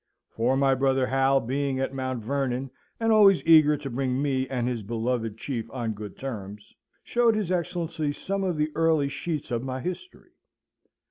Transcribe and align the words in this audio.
For 0.31 0.57
my 0.57 0.73
brother 0.73 1.05
Hal 1.05 1.39
being 1.41 1.79
at 1.79 1.93
Mount 1.93 2.23
Vernon, 2.23 2.71
and 2.99 3.11
always 3.11 3.43
eager 3.45 3.77
to 3.77 3.87
bring 3.91 4.19
me 4.19 4.47
and 4.49 4.67
his 4.67 4.81
beloved 4.81 5.37
Chief 5.37 5.69
on 5.69 5.93
good 5.93 6.17
terms, 6.17 6.73
showed 7.03 7.35
his 7.35 7.51
Excellency 7.51 8.11
some 8.11 8.43
of 8.43 8.57
the 8.57 8.71
early 8.73 9.09
sheets 9.09 9.51
of 9.51 9.61
my 9.61 9.79
History. 9.79 10.31